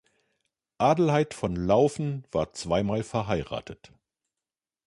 [0.79, 3.93] Adelheid von Lauffen war zweimal verheiratet.